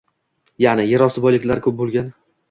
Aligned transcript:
Ya’ni, 0.63 0.85
yer 0.91 1.03
osti 1.07 1.23
boyliklari 1.25 1.63
ko‘p 1.67 1.77
bo‘lgan 1.83 2.09